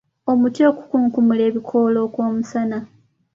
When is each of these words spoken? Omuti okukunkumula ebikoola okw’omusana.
Omuti 0.31 0.61
okukunkumula 0.69 1.41
ebikoola 1.49 1.99
okw’omusana. 2.07 2.79